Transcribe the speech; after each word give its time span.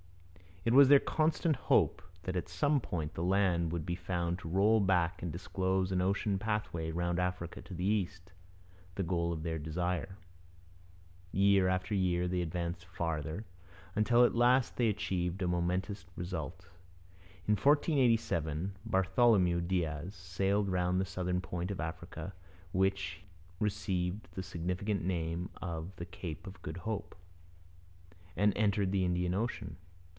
It 0.63 0.73
was 0.75 0.89
their 0.89 0.99
constant 0.99 1.55
hope 1.55 2.03
that 2.21 2.35
at 2.35 2.47
some 2.47 2.79
point 2.81 3.15
the 3.15 3.23
land 3.23 3.71
would 3.71 3.83
be 3.83 3.95
found 3.95 4.37
to 4.37 4.47
roll 4.47 4.79
back 4.79 5.23
and 5.23 5.31
disclose 5.31 5.91
an 5.91 6.01
ocean 6.01 6.37
pathway 6.37 6.91
round 6.91 7.17
Africa 7.17 7.63
to 7.63 7.73
the 7.73 7.83
East, 7.83 8.31
the 8.93 9.01
goal 9.01 9.33
of 9.33 9.41
their 9.41 9.57
desire. 9.57 10.19
Year 11.31 11.67
after 11.67 11.95
year 11.95 12.27
they 12.27 12.43
advanced 12.43 12.85
farther, 12.85 13.43
until 13.95 14.23
at 14.23 14.35
last 14.35 14.75
they 14.77 14.87
achieved 14.87 15.41
a 15.41 15.47
momentous 15.47 16.05
result. 16.15 16.69
In 17.47 17.55
1487, 17.55 18.73
Bartholomew 18.85 19.61
Diaz 19.61 20.13
sailed 20.13 20.69
round 20.69 21.01
the 21.01 21.05
southern 21.05 21.41
point 21.41 21.71
of 21.71 21.79
Africa, 21.79 22.33
which 22.71 23.23
received 23.59 24.27
the 24.35 24.43
significant 24.43 25.03
name 25.03 25.49
of 25.59 25.95
the 25.95 26.05
'Cape 26.05 26.45
of 26.45 26.61
Good 26.61 26.77
Hope,' 26.77 27.15
and 28.35 28.55
entered 28.55 28.91
the 28.91 29.03
Indian 29.05 29.33
Ocean. 29.33 29.77